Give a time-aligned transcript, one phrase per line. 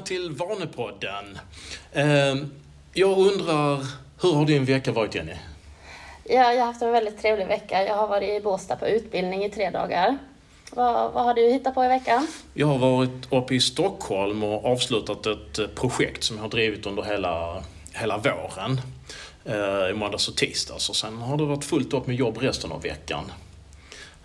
[0.00, 1.38] Välkomna till Vanepodden.
[1.92, 2.46] Eh,
[2.94, 3.86] Jag undrar,
[4.22, 5.32] hur har din vecka varit Jenny?
[6.24, 7.84] Ja, jag har haft en väldigt trevlig vecka.
[7.84, 10.18] Jag har varit i Båstad på utbildning i tre dagar.
[10.72, 12.26] Vad, vad har du hittat på i veckan?
[12.54, 16.86] Jag har varit uppe i Stockholm och avslutat ett eh, projekt som jag har drivit
[16.86, 18.80] under hela, hela våren.
[19.44, 20.88] Eh, I måndags och tisdags.
[20.88, 23.32] Och sen har det varit fullt upp med jobb resten av veckan.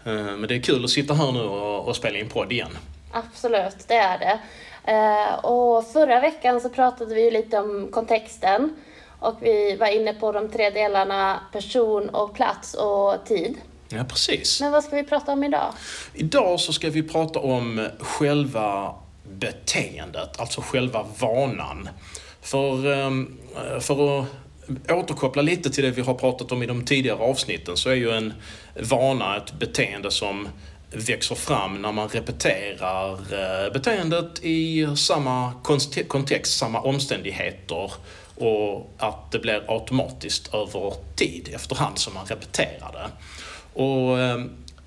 [0.06, 2.78] Eh, Men det är kul att sitta här nu och, och spela in podd igen.
[3.16, 4.40] Absolut, det är det.
[4.92, 8.76] Eh, och förra veckan så pratade vi ju lite om kontexten.
[9.20, 13.58] Och vi var inne på de tre delarna person och plats och tid.
[13.90, 14.62] Ja, precis.
[14.62, 15.74] Men vad ska vi prata om idag?
[16.14, 21.90] Idag så ska vi prata om själva beteendet, alltså själva vanan.
[22.42, 23.38] För, ehm,
[23.82, 24.28] för att
[24.92, 28.12] återkoppla lite till det vi har pratat om i de tidigare avsnitten så är ju
[28.12, 28.34] en
[28.82, 30.48] vana ett beteende som
[30.96, 35.54] växer fram när man repeterar eh, beteendet i samma
[36.08, 37.92] kontext, samma omständigheter
[38.36, 43.10] och att det blir automatiskt över tid efterhand som man repeterar det.
[43.82, 44.42] Och eh,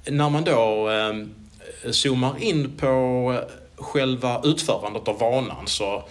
[0.04, 3.34] när man då eh, zoomar in på
[3.76, 6.04] själva utförandet av vanan så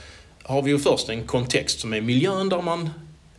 [0.43, 2.89] har vi ju först en kontext som är miljön där man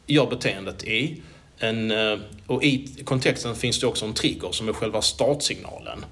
[0.06, 1.22] gör beteendet i.
[1.58, 1.92] En,
[2.46, 6.04] och i kontexten finns det också en trigger som är själva startsignalen.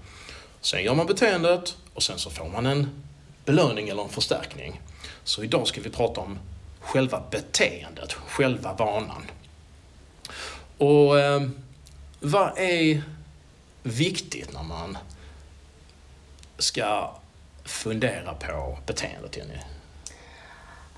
[0.66, 3.02] Sen gör man beteendet och sen så får man en
[3.44, 4.80] belöning eller en förstärkning.
[5.24, 6.38] Så idag ska vi prata om
[6.80, 9.30] själva beteendet, själva vanan.
[10.78, 11.42] Och eh,
[12.20, 13.02] vad är
[13.82, 14.98] viktigt när man
[16.58, 17.14] ska
[17.64, 19.58] fundera på beteendet, Jenny?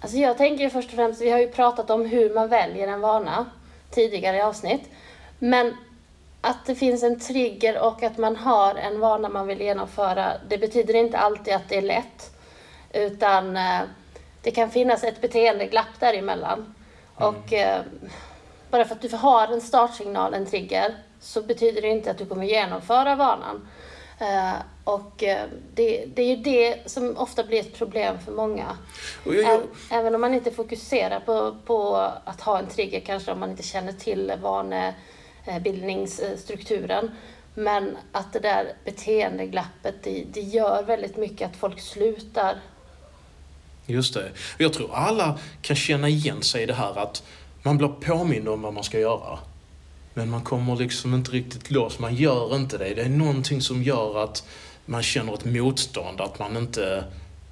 [0.01, 2.89] Alltså jag tänker ju först och främst, vi har ju pratat om hur man väljer
[2.89, 3.47] en vana
[3.91, 4.83] tidigare i avsnitt.
[5.39, 5.77] Men
[6.41, 10.59] att det finns en trigger och att man har en vana man vill genomföra, det
[10.59, 12.31] betyder inte alltid att det är lätt.
[12.93, 13.81] Utan eh,
[14.43, 16.75] det kan finnas ett beteendeglapp däremellan.
[17.15, 17.83] Och eh,
[18.71, 22.27] bara för att du har en startsignal, en trigger, så betyder det inte att du
[22.27, 23.69] kommer genomföra vanan.
[24.21, 24.53] Eh,
[24.85, 25.13] och
[25.75, 28.77] det, det är ju det som ofta blir ett problem för många.
[29.27, 29.61] Jag- Ä-
[29.91, 33.63] Även om man inte fokuserar på, på att ha en trigger, kanske om man inte
[33.63, 34.33] känner till
[35.49, 37.11] Eh, bildningsstrukturen.
[37.55, 42.57] Men att det där beteendeglappet, det, det gör väldigt mycket att folk slutar.
[43.87, 44.31] Just det.
[44.59, 47.23] Jag tror alla kan känna igen sig i det här att
[47.63, 49.39] man blir påmind om vad man ska göra.
[50.15, 52.95] Men man kommer liksom inte riktigt loss, man gör inte det.
[52.95, 54.45] Det är någonting som gör att
[54.87, 57.05] man känner ett motstånd, att man inte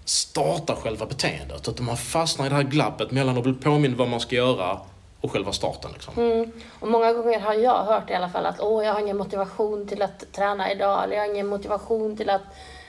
[0.05, 1.69] startar själva beteendet.
[1.69, 4.81] Utan man fastnar i det här glappet mellan att bli påmind vad man ska göra
[5.27, 5.91] och själva starten.
[5.93, 6.15] Liksom.
[6.17, 6.53] Mm.
[6.81, 9.89] Och många gånger har jag hört i alla fall att åh, jag har ingen motivation
[9.89, 12.43] till att träna idag, eller jag har ingen motivation till att,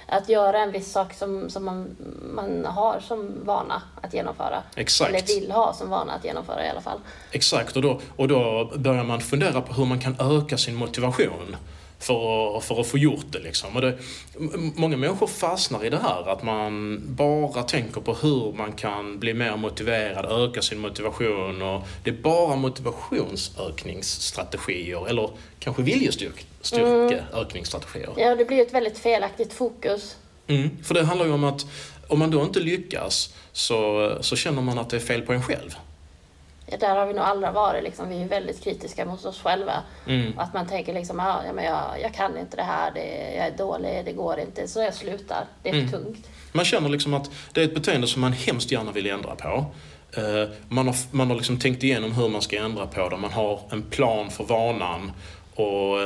[0.07, 1.95] att göra en viss sak som, som man,
[2.35, 4.63] man har som vana att genomföra.
[4.75, 5.09] Exakt.
[5.09, 6.99] Eller vill ha som vana att genomföra i alla fall.
[7.31, 11.55] Exakt, och då, och då börjar man fundera på hur man kan öka sin motivation
[11.99, 13.39] för att, för att få gjort det.
[13.39, 13.75] Liksom.
[13.75, 13.97] Och det
[14.75, 19.33] många människor fastnar i det här, att man bara tänker på hur man kan bli
[19.33, 21.61] mer motiverad, öka sin motivation.
[21.61, 28.13] Och det är bara motivationsökningsstrategier, eller kanske viljestyrkeökningsstrategier.
[28.17, 30.15] Ja, det blir ett väldigt felaktigt fokus.
[30.47, 31.65] Mm, för det handlar ju om att
[32.07, 35.43] om man då inte lyckas så, så känner man att det är fel på en
[35.43, 35.75] själv.
[36.79, 37.83] Där har vi nog alla varit.
[37.83, 38.09] Liksom.
[38.09, 39.83] Vi är väldigt kritiska mot oss själva.
[40.07, 40.39] Mm.
[40.39, 43.47] Att man tänker liksom, ah, ja, men jag, jag kan inte det här, det, jag
[43.47, 45.45] är dålig, det går inte, så jag slutar.
[45.63, 45.91] Det är för Mm.
[45.91, 46.27] tungt.
[46.51, 49.65] Man känner liksom att det är ett beteende som man hemskt gärna vill ändra på.
[50.17, 53.17] Eh, Man har, man har liksom tänkt igenom hur man ska ändra på det.
[53.17, 55.11] Man har en plan för vanan.
[55.55, 56.01] Och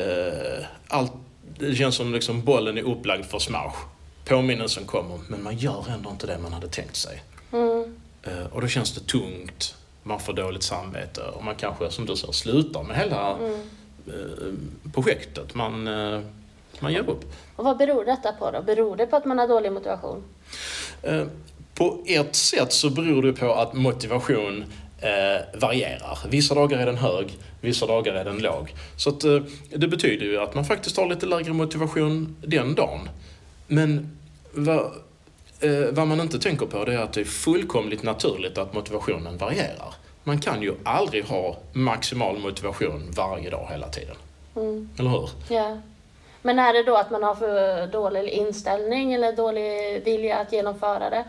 [0.00, 1.12] eh, allt,
[1.58, 3.72] det känns som liksom bollen är upplagd för smash.
[4.24, 7.22] Påminnelsen kommer, men man gör ändå inte det man hade tänkt sig.
[7.52, 7.96] Mm.
[8.22, 9.74] Eh, Och då känns det tungt.
[10.02, 13.30] Man får dåligt samvete och man kanske, som du säger, slutar med hela
[14.06, 14.54] eh,
[14.94, 15.54] projektet.
[15.54, 16.20] Man, eh,
[16.80, 17.24] man ger upp.
[17.56, 18.62] Och vad beror detta på då?
[18.62, 20.22] Beror det på att man har dålig motivation?
[21.02, 21.24] Eh,
[21.74, 24.64] På ett sätt så beror det på att motivation
[25.54, 26.18] varierar.
[26.28, 28.74] Vissa dagar är den hög, vissa dagar är den låg.
[28.96, 29.20] Så att,
[29.76, 33.08] det betyder ju att man faktiskt har lite lägre motivation den dagen.
[33.66, 34.16] Men
[34.52, 34.92] vad,
[35.60, 39.38] eh, vad man inte tänker på det är att det är fullkomligt naturligt att motivationen
[39.38, 39.94] varierar.
[40.24, 44.16] Man kan ju aldrig ha maximal motivation varje dag hela tiden.
[44.56, 44.88] Mm.
[44.98, 45.30] Eller hur?
[45.48, 45.78] Ja.
[46.42, 51.10] Men är det då att man har för dålig inställning eller dålig vilja att genomföra
[51.10, 51.24] det?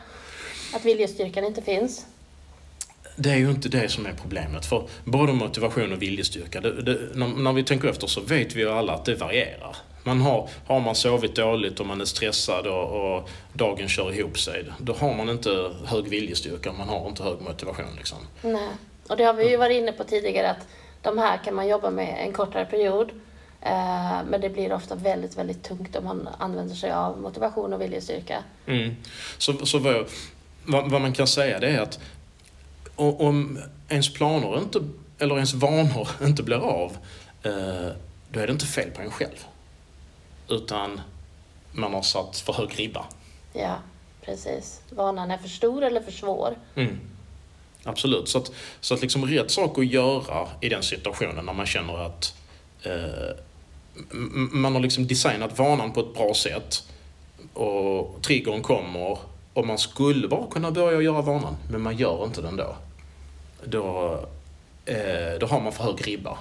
[0.75, 2.05] Att viljestyrkan inte finns?
[3.15, 4.65] Det är ju inte det som är problemet.
[4.65, 8.61] För både motivation och viljestyrka, det, det, när, när vi tänker efter så vet vi
[8.61, 9.75] ju alla att det varierar.
[10.03, 14.39] Man har, har man sovit dåligt och man är stressad och, och dagen kör ihop
[14.39, 17.95] sig, då har man inte hög viljestyrka, man har inte hög motivation.
[17.97, 18.17] Liksom.
[18.41, 18.69] Nej.
[19.07, 20.67] Och det har vi ju varit inne på tidigare att
[21.01, 23.11] de här kan man jobba med en kortare period.
[23.61, 27.81] Eh, men det blir ofta väldigt, väldigt tungt om man använder sig av motivation och
[27.81, 28.43] viljestyrka.
[28.65, 28.95] Mm.
[29.37, 30.05] Så, så vad,
[30.65, 31.99] vad, man kan säga det är att
[32.95, 33.59] om
[33.89, 34.79] ens planer inte,
[35.19, 36.97] eller ens vanor inte blir av,
[37.43, 37.91] eh,
[38.31, 39.45] då är det inte fel på en själv.
[40.51, 41.01] Utan
[41.71, 43.05] man har satt för hög ribba.
[43.53, 43.75] Ja,
[44.21, 44.81] precis.
[44.89, 46.55] Vanan är för stor eller för svår.
[46.75, 46.99] Mm.
[47.83, 48.29] Absolut.
[48.29, 52.05] Så att, så att liksom rätt sak att göra i den situationen när man känner
[52.05, 52.35] att
[52.83, 53.35] eh,
[54.51, 56.87] man har liksom designat vanan på ett bra sätt
[57.53, 59.17] och triggern kommer
[59.53, 62.75] och man skulle bara kunna börja göra vanan, men man gör inte den då.
[63.65, 64.13] Då,
[64.85, 66.37] eh, då har man för hög ribba.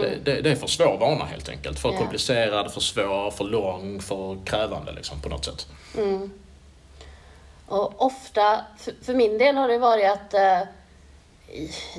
[0.00, 1.78] Det, det, det är för svår vana helt enkelt.
[1.78, 1.98] För Ja.
[1.98, 5.66] komplicerad, för svår, för lång, för krävande liksom på något sätt.
[5.98, 6.30] Mm.
[7.66, 10.60] Och ofta, för, för min del har det varit att eh,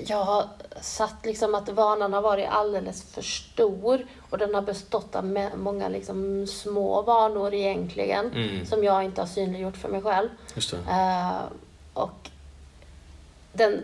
[0.08, 0.50] jag har
[0.82, 5.90] satt liksom att vanan har varit alldeles för stor och den har bestått av många
[5.90, 8.66] liksom små vanor egentligen Mm.
[8.66, 10.30] som jag inte har synliggjort för mig själv.
[10.56, 10.78] Just det.
[10.92, 11.42] Eh,
[11.94, 12.30] och
[13.54, 13.84] den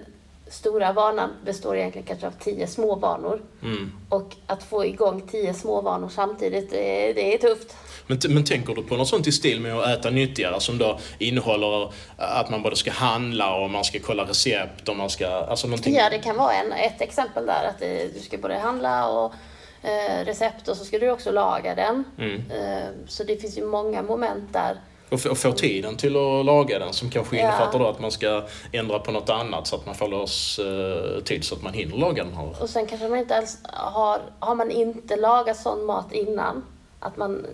[0.52, 3.42] stora vanan består egentligen kanske av tio små vanor.
[3.64, 3.92] Mm.
[4.10, 7.76] Och att få igång tio små vanor samtidigt, det, det är tufft.
[8.08, 11.00] Men, men tänker du på något sånt i stil med att äta nyttigare som då
[11.20, 15.28] innehåller att man både ska handla och man ska kolla recept och man ska...
[15.28, 15.96] Alltså någonting...
[15.96, 19.34] Ja, det kan vara en, ett exempel där att det, du ska både handla och
[19.82, 22.04] eh, recept och så ska du också laga den.
[22.18, 22.36] Mm.
[22.36, 24.78] Eh, så det finns ju många moment där.
[25.12, 27.42] Och, och få tiden till att laga den som kanske Ja.
[27.44, 31.24] innefattar då att man ska ändra på något annat så att man får loss eh,
[31.24, 32.62] tid så att man hinner laga den här.
[32.62, 36.64] Och sen kanske man inte ens har, har man inte lagat sån mat innan,
[37.00, 37.46] att man,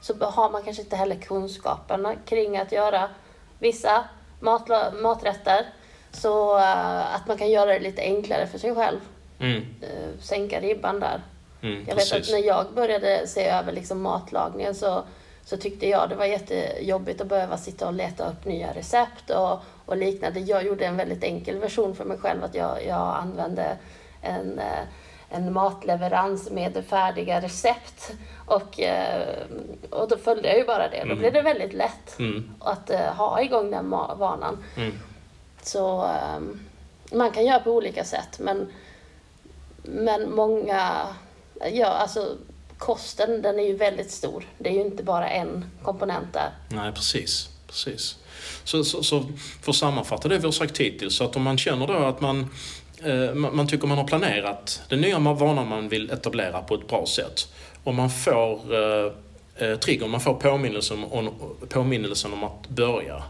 [0.00, 3.08] så har man kanske inte heller kunskaperna kring att göra
[3.58, 4.04] vissa
[4.40, 5.66] matla, maträtter.
[6.12, 8.98] Så eh, att man kan göra det lite enklare för sig själv.
[9.38, 9.56] Mm.
[9.80, 11.20] Eh, sänka ribban där.
[11.62, 12.28] Mm, Jag vet precis.
[12.28, 15.02] att när jag började se över liksom matlagningen så,
[15.44, 19.58] så tyckte jag det var jättejobbigt att behöva sitta och leta upp nya recept och,
[19.86, 20.40] och liknande.
[20.40, 22.44] Jag gjorde en väldigt enkel version för mig själv.
[22.44, 23.76] Att jag, jag använde
[24.20, 24.84] en, eh,
[25.28, 28.12] en matleverans med färdiga recept.
[28.46, 29.36] Och, eh,
[29.90, 30.96] och då följde jag ju bara det.
[30.98, 31.18] Då Mm.
[31.18, 32.50] blev det väldigt lätt Mm.
[32.60, 34.64] att eh, ha igång den vanan.
[34.76, 34.92] Mm.
[35.62, 36.60] Så ehm,
[37.12, 38.72] man kan göra på olika sätt men,
[39.82, 41.06] men många,
[41.72, 42.36] ja alltså
[42.82, 44.44] kosten den är ju väldigt stor.
[44.58, 46.50] Det är ju inte bara en komponent där.
[46.68, 47.48] Nej, precis.
[47.66, 48.16] precis.
[48.64, 49.24] Så, så, så
[49.62, 52.20] för att sammanfatta det vi har sagt hittills, så att om man känner då att
[52.20, 52.50] man,
[53.02, 57.06] eh, man, tycker man har planerat den nya vanan man vill etablera på ett bra
[57.06, 57.48] sätt
[57.84, 59.12] och man får eh,
[59.56, 61.30] eh, triggern, man får påminnelsen om,
[61.68, 63.22] påminnelsen om att börja,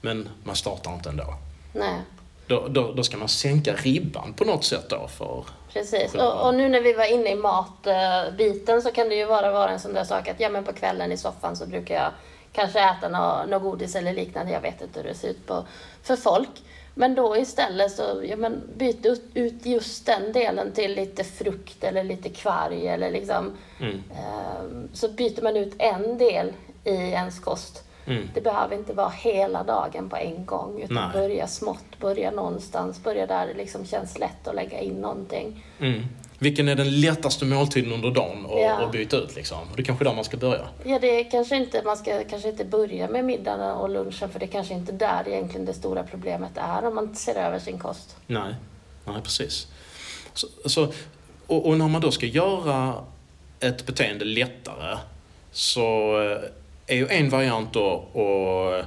[0.00, 1.34] men man startar inte ändå.
[1.72, 2.00] Nej,
[2.46, 5.44] Då, då, då ska man sänka ribban på något sätt då för...
[5.72, 6.14] precis.
[6.14, 9.70] Och, och nu när vi var inne i matbiten så kan det ju vara, vara
[9.70, 12.10] en sån där sak att ja men på kvällen i soffan så brukar jag
[12.52, 14.52] kanske äta något nå godis eller liknande.
[14.52, 15.64] Jag vet inte hur det ser ut på,
[16.02, 16.50] för folk.
[16.96, 21.84] Men då istället så ja, men byt ut, ut just den delen till lite frukt
[21.84, 26.52] eller lite kvarg eller liksom Mm, Ehm, så byter man ut en del
[26.84, 27.83] i ens kost.
[28.06, 31.08] Mm, Det behöver inte vara hela dagen på en gång utan Nej.
[31.12, 35.64] börja smått, börja någonstans, börja där det liksom känns lätt att lägga in någonting.
[35.80, 36.02] mm.
[36.38, 38.88] Vilken är den lättaste måltiden under dagen att Ja.
[38.92, 39.58] byta ut liksom?
[39.76, 40.66] Det är kanske där man ska börja.
[40.84, 44.38] Ja, det är kanske inte, man ska kanske inte börja med middagen och lunchen för
[44.38, 47.78] det är kanske inte där egentligen det stora problemet är om man ser över sin
[47.78, 48.16] kost.
[48.26, 48.54] Nej,
[49.04, 49.66] nej precis.
[50.34, 50.92] Så, så,
[51.46, 52.94] och, och när man då ska göra
[53.60, 54.98] ett beteende lättare
[55.52, 56.38] så eh,
[56.86, 58.86] är ju en variant då att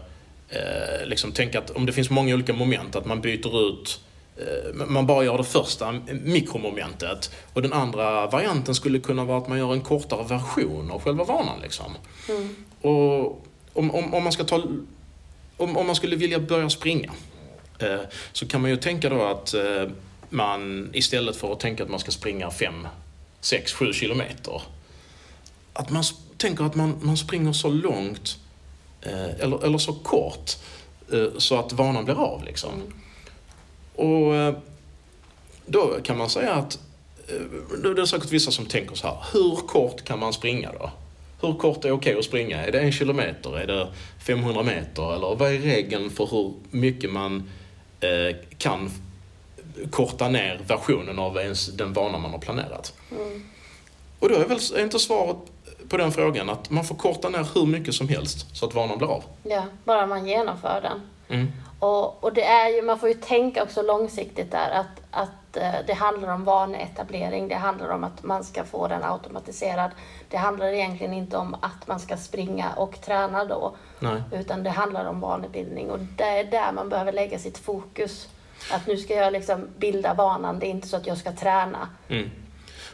[0.56, 4.00] eh, liksom tänka att om det finns många olika moment, att man byter ut
[4.38, 9.48] eh, man bara gör det första mikromomentet och den andra varianten skulle kunna vara att
[9.48, 11.60] man gör en kortare version av själva vanan.
[11.62, 11.96] Liksom.
[12.30, 12.56] Mm.
[12.82, 14.64] Och om, om, om, man ska ta,
[15.58, 17.12] om, om man skulle vilja börja springa
[17.80, 18.00] eh,
[18.34, 19.90] så kan man ju tänka då att eh,
[20.30, 22.88] man istället för att tänka att man ska springa 5,
[23.42, 24.62] 6, 7 kilometer
[25.74, 26.04] att man
[26.38, 28.38] tänker att man, man springer så långt
[29.02, 30.52] eh, eller, eller så kort
[31.14, 32.44] eh, så att vanan blir av.
[32.44, 32.72] Liksom.
[33.96, 34.56] Och eh,
[35.66, 36.80] då kan man säga att
[37.28, 37.42] eh,
[37.84, 40.92] då är det säkert vissa som tänker så här, hur kort kan man springa då?
[41.42, 42.66] Hur kort är okej att springa?
[42.66, 43.60] Är det en kilometer?
[43.60, 43.88] Är det
[44.26, 45.16] 500 meter?
[45.16, 47.50] Eller vad är regeln för hur mycket man
[48.00, 48.92] eh, kan
[49.92, 52.94] korta ner versionen av ens, den vana man har planerat?
[53.12, 53.44] Mm.
[54.20, 55.38] Och då är väl är inte svaret
[55.90, 58.98] på den frågan att man får korta ner hur mycket som helst så att vanan
[58.98, 59.24] blir av.
[59.44, 61.02] Ja, bara man genomför den.
[61.38, 61.52] Mm.
[61.80, 65.86] Och, och det är ju, man får ju tänka också långsiktigt där att, att eh,
[65.88, 67.48] det handlar om vaneetablering.
[67.48, 69.92] Det handlar om att man ska få den automatiserad.
[70.30, 73.76] Det handlar egentligen inte om att man ska springa och träna då.
[74.00, 74.22] Nej.
[74.32, 78.28] Utan det handlar om vanebildning och det är där man behöver lägga sitt fokus.
[78.72, 81.90] Att nu ska jag liksom bilda vanan, det är inte så att jag ska träna.
[82.10, 82.30] Mm.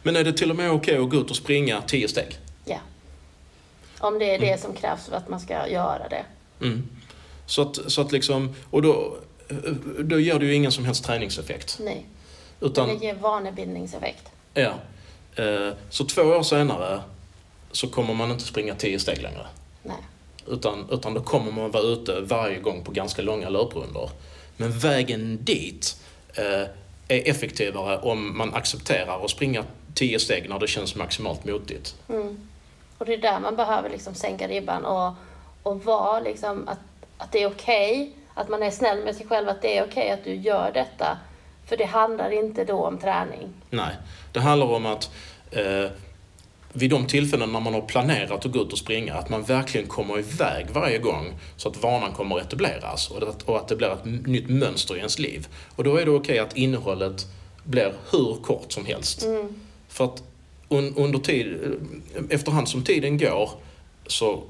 [0.04, 2.40] Men är det till och med okej att gå ut och springa 10 steg?
[2.66, 2.78] Ja.
[4.00, 6.26] Om det är det som krävs för att man ska göra det.
[6.66, 6.90] Mm.
[7.46, 9.16] Så att, så att liksom, och då,
[10.00, 11.78] då ger det ju ingen som helst träningseffekt.
[11.82, 12.06] Nej.
[12.62, 14.30] Utan, Det ger vanebildningseffekt.
[14.54, 14.74] ja.
[15.36, 17.02] Eh, Så två år senare
[17.72, 19.48] så kommer man inte springa 10 steg längre.
[19.84, 19.98] Nej.
[20.48, 24.10] Utan, utan då kommer man vara ute varje gång på ganska långa löprundor.
[24.58, 25.98] Men vägen dit
[26.34, 26.44] eh,
[27.08, 31.96] är effektivare om man accepterar att springa 10 steg när det känns maximalt motigt.
[32.10, 32.38] Mm.
[33.04, 35.14] Och det är där man behöver liksom sänka ribban och,
[35.64, 36.80] och vara liksom att,
[37.18, 40.12] att det är okej, att man är snäll med sig själv, att det är okej
[40.12, 41.18] att du gör detta.
[41.66, 43.54] För det handlar inte då om träning.
[43.70, 43.96] Nej,
[44.32, 45.12] det handlar om att
[45.52, 45.92] eh,
[46.74, 49.88] vid de tillfällen när man har planerat att gå ut och springa, att man verkligen
[49.88, 53.76] kommer iväg varje gång så att vanan kommer att etableras och, det, och att det
[53.76, 55.48] blir ett nytt mönster i ens liv.
[55.76, 57.26] Och då är det okej att innehållet
[57.64, 59.26] blir hur kort som helst.
[59.88, 60.24] För att
[60.78, 61.58] un, under tid,
[62.30, 63.50] efterhand som tiden går
[64.08, 64.44] så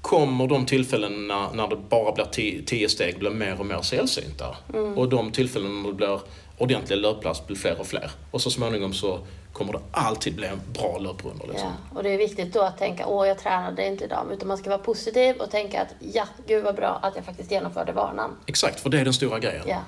[0.00, 3.82] kommer de tillfällen när, när det bara blir tio, tio steg bli mer och mer
[3.82, 4.56] sällsynta.
[4.96, 6.20] Och de tillfällen när det blir
[6.58, 8.10] ordentliga löppass blir fler och fler.
[8.30, 9.20] Och så småningom så
[9.52, 11.44] kommer det alltid bli en bra löprunda.
[11.46, 11.68] Liksom.
[11.68, 11.96] Ja.
[11.96, 14.26] Och det är viktigt då att tänka, åh jag tränade inte idag.
[14.32, 17.50] Utan man ska vara positiv och tänka att, ja, gud vad bra att jag faktiskt
[17.50, 18.30] genomförde vanan.
[18.46, 19.64] Exakt, för det är den stora grejen.
[19.68, 19.80] Ja.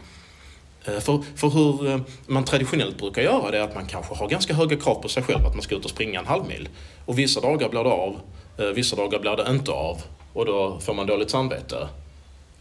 [0.88, 4.28] Eh, För, för hur eh, man traditionellt brukar göra det är att man kanske har
[4.28, 6.68] ganska höga krav på sig själv att man ska ut och springa en halvmil.
[7.07, 8.16] Och vissa dagar blir det av,
[8.59, 10.02] eh, vissa dagar blir det inte av.
[10.33, 11.88] Och då får man dåligt samvete.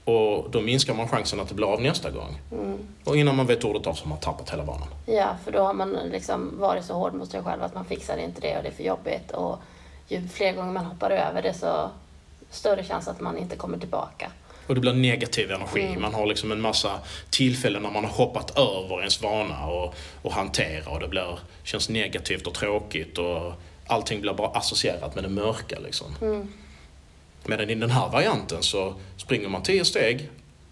[0.05, 2.39] Och då minskar man chansen att det blir av nästa gång.
[3.03, 4.88] Och innan man vet ordet av så har man tappat hela banan.
[5.05, 8.17] Ja, för då har man liksom varit så hård mot sig själv att man fixar
[8.17, 9.31] inte det och det är för jobbigt.
[9.31, 9.60] Och
[10.07, 11.89] ju fler gånger man hoppar över det så
[12.50, 14.31] större chans att man inte kommer tillbaka.
[14.67, 15.97] Och det blir negativ energi.
[16.00, 20.31] Man har liksom en massa tillfällen när man har hoppat över ens vana och, och
[20.31, 23.53] hantera och det blir, känns negativt och tråkigt och
[23.88, 26.07] allting blir bara associerat med det mörka liksom.
[27.45, 30.29] Medan i den här varianten så springer man 10 steg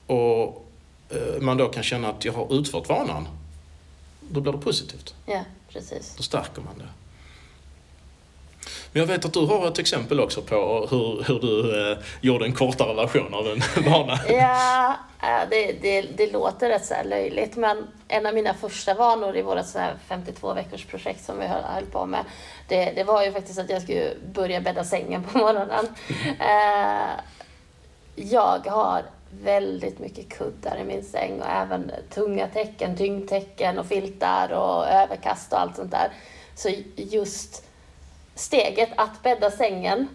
[0.08, 0.68] och
[1.10, 3.28] eh, man då kan känna att jag har utfört vanan.
[4.30, 5.16] Då blir det positivt.
[5.26, 6.16] Ja, precis.
[6.18, 6.88] Då stärker man det.
[8.96, 12.46] Men jag vet att du har ett exempel också på hur, hur du eh, gjorde
[12.46, 13.62] en kortare version av en
[13.92, 14.20] vana.
[14.30, 19.38] Ja, äh, det, det, det låter rätt så löjligt men en av mina första vanor
[19.38, 22.26] i vårt så här 52 veckors projekt som vi höll, höll på med
[22.68, 25.86] det, det var ju faktiskt att jag skulle börja bädda sängen på morgonen.
[26.40, 27.20] Eh,
[28.16, 29.04] jag har
[29.44, 35.54] väldigt mycket kuddar i min säng och även tunga täcken, tyngdtäcken och filtar och överkast
[35.54, 36.12] och allt sånt där.
[36.56, 37.66] Så just
[38.36, 40.08] steget att bädda sängen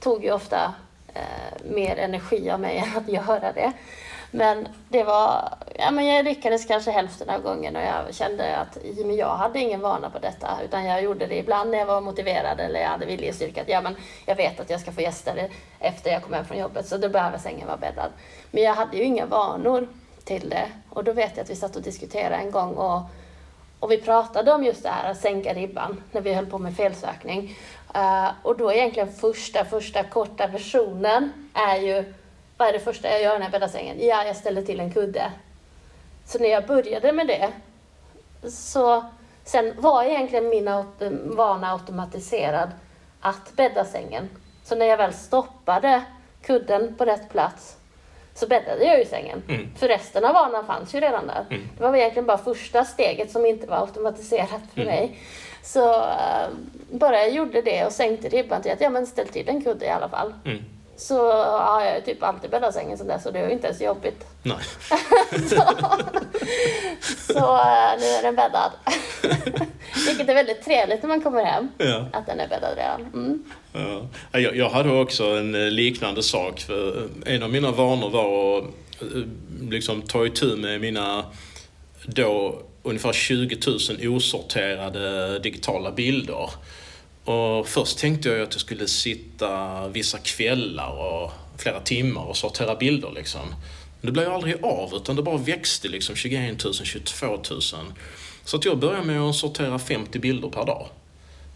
[0.00, 0.74] tog ju ofta
[1.14, 3.72] eh, mer energi av mig än att göra det.
[4.30, 8.78] Men det var, ja men jag lyckades kanske hälften av gången och jag kände att
[9.04, 12.00] men jag hade ingen vana på detta utan jag gjorde det ibland när jag var
[12.00, 13.62] motiverad eller jag hade viljestyrka.
[13.62, 16.58] Att, ja men jag vet att jag ska få gäster efter jag kommer hem från
[16.58, 18.10] jobbet så då behöver sängen vara bäddad.
[18.50, 19.88] Men jag hade ju inga vanor
[20.24, 23.00] till det och då vet jag att vi satt och diskuterade en gång och
[23.84, 26.76] och vi pratade om just det här att sänka ribban när vi höll på med
[26.76, 27.58] felsökning.
[27.96, 32.14] Uh, och då egentligen första, första korta versionen är ju,
[32.56, 33.96] vad är det första jag gör när jag bäddar sängen?
[34.00, 35.32] Ja, jag ställer till en kudde.
[36.26, 37.52] Så när jag började med det,
[38.50, 39.04] så
[39.44, 40.70] sen var egentligen min
[41.36, 42.70] vana automatiserad
[43.20, 44.28] att bädda sängen.
[44.64, 46.04] Så när jag väl stoppade
[46.42, 47.76] kudden på rätt plats
[48.34, 49.42] så bäddade jag ju sängen.
[49.48, 49.68] Mm.
[49.76, 51.46] För resten av vanan fanns ju redan där.
[51.50, 51.68] Mm.
[51.76, 54.94] Det var egentligen bara första steget som inte var automatiserat för Mm.
[54.94, 55.18] mig.
[55.62, 56.48] Så eh,
[56.90, 59.86] bara jag gjorde det och sänkte ribban till att ja men ställ till en kudde
[59.86, 60.34] i alla fall.
[60.44, 60.58] Mm.
[60.96, 63.66] Så har jag ju typ alltid bäddat sängen sen dess och det är ju inte
[63.66, 64.26] ens jobbigt.
[64.42, 64.56] Nej.
[67.26, 68.70] Så eh, nu är den bäddad.
[70.06, 71.68] Vilket är väldigt trevligt när man kommer hem.
[71.78, 72.04] Ja.
[72.12, 73.44] Att den är bäddad redan.
[73.74, 74.08] Ja.
[74.32, 76.60] Jag, jag hade också en eh, liknande sak.
[76.60, 78.64] För eh, en av mina vanor var att
[79.02, 79.22] eh,
[79.70, 81.24] liksom, ta itu med mina
[82.06, 83.58] då ungefär 20
[84.00, 86.50] 000 osorterade digitala bilder.
[87.24, 92.74] Och först tänkte jag att jag skulle sitta vissa kvällar och flera timmar och sortera
[92.74, 93.48] bilder liksom.
[94.00, 97.60] Men det blev ju aldrig av utan det bara växte liksom 21 000, 22 000.
[98.44, 100.88] Så att jag började med att sortera 50 bilder per dag.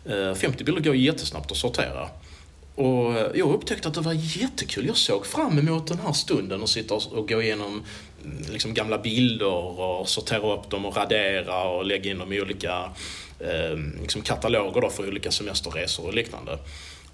[0.08, 2.08] Eh, 50 bilder går jättesnabbt att sortera.
[2.74, 4.86] Och eh, jag upptäckte att det var jättekul.
[4.86, 7.82] Jag såg fram emot den här stunden och sitta och gå igenom
[8.24, 12.40] mm, liksom gamla bilder och sortera upp dem och radera och lägga in dem i
[12.40, 12.90] olika
[13.40, 16.58] eh, liksom kataloger då för olika semesterresor och liknande.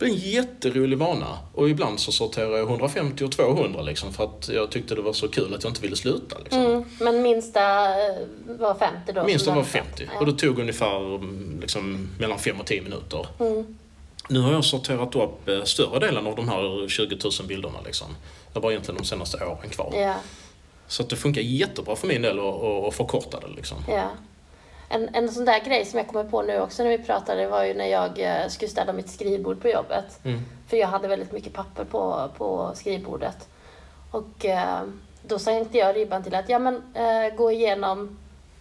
[0.04, 1.38] Det är en jätterolig vana.
[1.54, 5.12] Och ibland så sorterar jag 150 och 200 liksom för att jag tyckte det var
[5.12, 6.38] så kul att jag inte ville sluta.
[6.38, 6.60] Liksom.
[6.60, 8.16] Mm, men minsta eh,
[8.58, 9.24] var 50 då?
[9.24, 10.08] Minsta var 50.
[10.14, 10.20] Ja.
[10.20, 11.20] Och det tog ungefär
[11.60, 13.26] liksom, mellan 5 och 10 minuter.
[13.40, 13.76] Mm.
[14.28, 17.78] Nu har jag sorterat upp eh, större delen av de här 20 000 bilderna.
[17.84, 18.06] Liksom.
[18.52, 19.92] Det var egentligen de senaste åren kvar.
[19.96, 20.14] Ja.
[20.86, 23.56] Så att det funkar jättebra för min del att, förkorta det.
[23.56, 23.78] Liksom.
[23.88, 24.10] Ja.
[24.88, 27.64] En, en sån där grej som jag kommer på nu också när vi pratade var
[27.64, 30.24] ju när jag eh, skulle städa mitt skrivbord på jobbet.
[30.24, 30.40] Mm.
[30.68, 33.48] För jag hade väldigt mycket papper på, på skrivbordet.
[34.10, 34.82] Och eh,
[35.22, 38.18] då sänkte jag ribban till att ja, men, eh, gå igenom,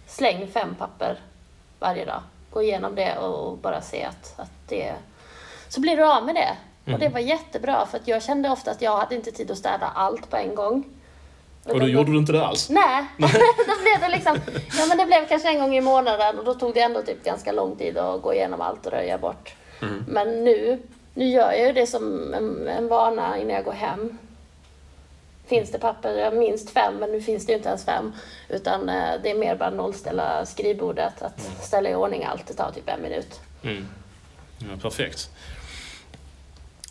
[0.07, 1.19] släng fem papper
[1.79, 2.21] varje dag.
[2.49, 4.93] Gå igenom det och bara se att, att det...
[5.69, 6.57] Så blir du av med det.
[6.85, 6.93] Mm.
[6.93, 9.57] Och det var jättebra för att jag kände ofta att jag hade inte tid att
[9.57, 10.83] städa allt på en gång.
[11.65, 12.69] Och då gjorde du inte det alls?
[12.69, 13.27] Nej, då
[13.81, 14.39] blev det liksom,
[14.77, 17.23] ja men det blev kanske en gång i månaden och då tog det ändå typ
[17.23, 19.55] ganska lång tid att gå igenom allt och röja bort.
[19.81, 20.05] Mm.
[20.07, 20.79] Men nu,
[21.13, 24.17] nu gör jag ju det som en, en vana innan jag går hem.
[25.47, 28.11] Finns det papper, jag minst fem, men nu finns det ju inte ens fem.
[28.49, 31.51] Utan eh, det är mer bara nollställa skrivbordet, att Mm.
[31.61, 33.39] ställa i ordning allt, det tar typ en minut.
[33.63, 33.87] Mm.
[34.59, 35.29] Ja, perfekt.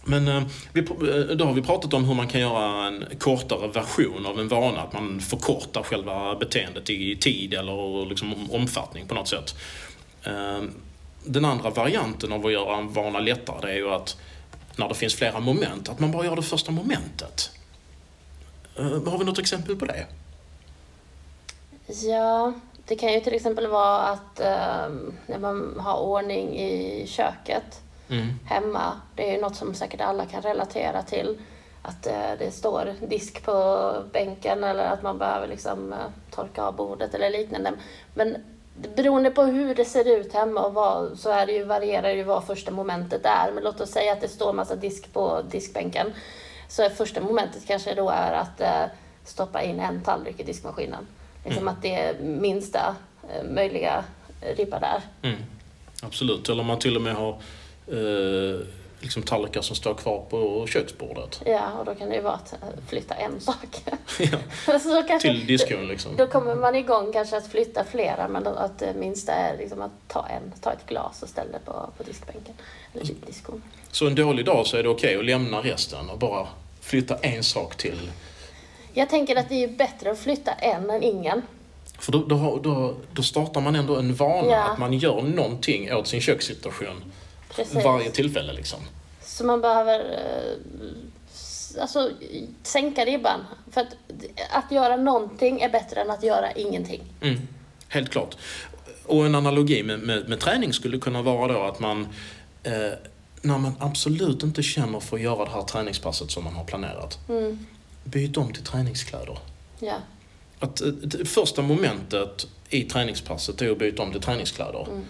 [0.05, 0.43] Men eh,
[0.73, 4.41] vi, eh, då har vi pratat om hur man kan göra en kortare version av
[4.41, 4.81] en vana.
[4.81, 9.55] Att man förkortar själva beteendet i tid eller liksom omfattning på något sätt.
[10.25, 10.63] Eh,
[11.25, 14.17] den andra varianten av att göra en vana lättare det är ju att
[14.77, 17.51] när det finns flera moment, att man bara gör det första momentet.
[18.77, 20.07] Har vi något exempel på det?
[21.87, 22.53] Ja,
[22.87, 24.39] det kan ju till exempel vara att
[25.27, 28.39] när man har ordning i köket Mm.
[28.45, 29.01] hemma.
[29.17, 31.39] Det är ju något som säkert alla kan relatera till.
[31.83, 35.99] Att eh, det står disk på bänken eller att man behöver liksom, eh,
[36.31, 37.73] torka av bordet eller liknande.
[38.15, 38.37] Men
[38.97, 42.23] beroende på hur det ser ut hemma och vad, så är det ju, varierar ju
[42.23, 43.53] vad första momentet är.
[43.55, 46.13] Men låt oss säga att det står massa disk på diskbänken.
[46.69, 48.85] Så första momentet kanske då är att eh,
[49.25, 51.07] stoppa in en tallrik i diskmaskinen.
[51.45, 52.97] Liksom att det är minsta
[53.45, 54.05] möjliga
[54.57, 55.01] ribba där.
[55.23, 55.43] Mm.
[56.03, 57.39] Absolut, eller om man till och med har
[57.87, 58.67] eh,
[59.01, 61.43] liksom tallrikar som står kvar på köksbordet.
[61.47, 63.83] Ja, och då kan det ju vara att eh, flytta en sak.
[64.67, 66.17] ja, så kanske, till diskon liksom.
[66.17, 70.09] Då kommer man igång kanske att flytta flera, men att det minsta är liksom att
[70.09, 72.55] ta, en, ta ett glas och ställa det på, på diskbänken.
[72.95, 73.63] Eller typ diskon.
[73.91, 76.47] Så en dålig dag så är det okej att lämna resten och bara
[76.81, 78.11] flytta en sak till.
[78.93, 81.43] Jag tänker att det är ju bättre att flytta en än ingen.
[81.99, 84.63] För då, då, då, då startar man ändå en vana Ja.
[84.73, 87.05] att man gör någonting åt sin kökssituation
[87.57, 87.85] Precis.
[87.85, 88.79] varje tillfälle liksom.
[89.21, 92.11] Så man behöver eh, alltså,
[92.63, 93.41] sänka ribban.
[93.71, 93.97] För att,
[94.51, 97.03] att göra någonting är bättre än att göra ingenting.
[97.21, 97.49] Mm,
[97.89, 98.37] helt klart.
[99.07, 102.09] Och en analogi med, med, med träning skulle kunna vara då att man
[102.63, 102.73] eh,
[103.43, 107.19] när man absolut inte känner för att göra det här träningspasset som man har planerat,
[107.29, 107.67] Mm.
[108.05, 109.39] byt om till träningskläder.
[109.81, 109.95] Ja.
[110.59, 114.87] Att eh, det första momentet i träningspasset är att byta om till träningskläder.
[114.91, 115.05] Mm.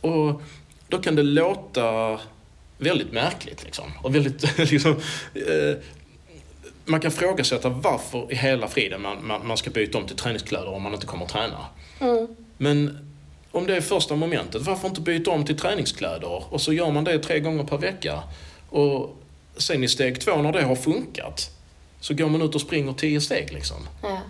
[0.00, 0.42] Och
[0.88, 2.18] då kan det låta
[2.78, 3.84] väldigt märkligt liksom.
[4.02, 4.92] Och väldigt, liksom
[5.34, 5.76] eh,
[6.84, 10.16] man kan fråga sig varför i hela friden man, man, man ska byta om till
[10.16, 11.66] träningskläder om man inte kommer att träna.
[12.00, 12.26] Mm.
[12.56, 12.98] Men
[13.52, 16.52] om det är första momentet, varför inte byta om till träningskläder?
[16.54, 18.22] Och så gör man det tre gånger per vecka.
[18.68, 19.16] Och
[19.56, 21.50] sen i steg två, när det har funkat,
[22.00, 23.76] så går man ut och springer tio steg liksom.
[24.02, 24.20] Ja.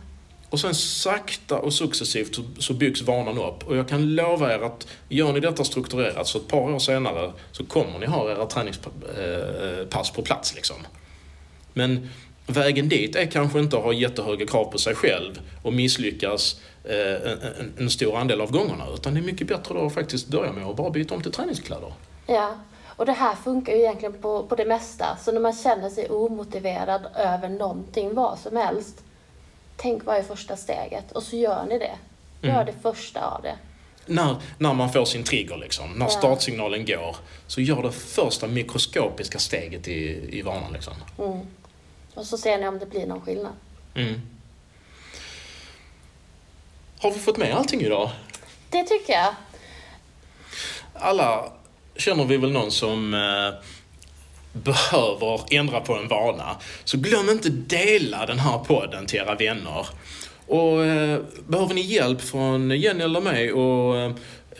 [0.50, 3.68] Och sen sakta och successivt så, byggs vanan upp.
[3.68, 7.32] Och jag kan lova er att gör ni detta strukturerat så ett par år senare
[7.52, 10.76] så kommer ni ha era träningspass på plats liksom.
[11.72, 12.08] Men
[12.46, 17.32] vägen dit är kanske inte att ha jättehöga krav på sig själv och misslyckas eh,
[17.32, 18.84] en, en stor andel av gångerna.
[18.94, 21.32] Utan det är mycket bättre då att faktiskt börja med att bara byta om till
[21.32, 21.92] träningskläder.
[22.26, 22.56] Ja,
[22.96, 25.18] och det här funkar ju egentligen på, på det mesta.
[25.24, 29.02] Så när man känner sig omotiverad över någonting, vad som helst,
[29.76, 31.12] tänk vad är första steget?
[31.12, 31.94] Och så gör ni det.
[32.42, 32.66] Gör Mm.
[32.66, 33.56] det första av det.
[34.06, 36.10] När, när man får sin trigger liksom, när Ja.
[36.10, 40.94] startsignalen går, så gör det första mikroskopiska steget i, i vanan liksom.
[41.18, 41.40] Mm.
[42.14, 43.52] Och så ser ni om det blir någon skillnad.
[43.94, 44.20] Mm.
[46.98, 48.10] Har vi fått med allting idag?
[48.70, 49.34] Det tycker jag.
[50.94, 51.52] Alla
[51.96, 53.54] känner vi väl någon som eh,
[54.62, 56.56] behöver ändra på en vana.
[56.84, 59.86] Så glöm inte dela den här podden till era vänner.
[60.46, 63.96] Och eh, behöver ni hjälp från Jenny eller mig och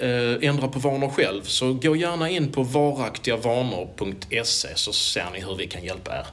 [0.01, 5.57] eh, ändra på vanor själv så gå gärna in på varaktigavanor.se så ser ni hur
[5.57, 6.27] vi kan hjälpa er.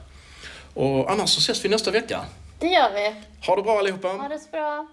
[0.74, 2.20] Och annars så ses vi nästa vecka.
[2.58, 3.14] Det gör vi.
[3.46, 4.08] Ha det bra allihopa!
[4.08, 4.86] Ha det så bra.